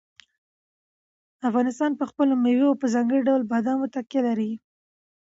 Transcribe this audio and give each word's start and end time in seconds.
افغانستان 1.49 1.91
په 1.99 2.03
خپلو 2.09 2.33
مېوو 2.43 2.69
او 2.71 2.79
په 2.81 2.87
ځانګړي 2.93 3.21
ډول 3.27 3.41
بادامو 3.51 3.91
تکیه 3.95 4.21
لري. 4.27 4.51